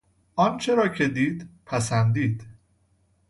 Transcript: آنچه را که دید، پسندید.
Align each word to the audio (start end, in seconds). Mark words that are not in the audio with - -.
آنچه 0.35 0.75
را 0.75 0.87
که 0.87 1.07
دید، 1.07 1.49
پسندید. 1.65 2.45